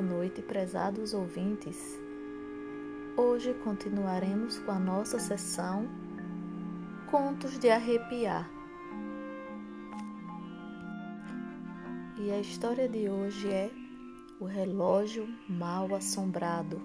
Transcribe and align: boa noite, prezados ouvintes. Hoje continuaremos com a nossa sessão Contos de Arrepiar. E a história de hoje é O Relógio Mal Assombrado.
boa 0.00 0.16
noite, 0.16 0.40
prezados 0.40 1.12
ouvintes. 1.12 1.98
Hoje 3.18 3.52
continuaremos 3.62 4.58
com 4.60 4.70
a 4.70 4.78
nossa 4.78 5.18
sessão 5.18 5.86
Contos 7.10 7.58
de 7.58 7.68
Arrepiar. 7.68 8.50
E 12.18 12.30
a 12.30 12.40
história 12.40 12.88
de 12.88 13.10
hoje 13.10 13.50
é 13.50 13.70
O 14.40 14.46
Relógio 14.46 15.28
Mal 15.46 15.94
Assombrado. 15.94 16.80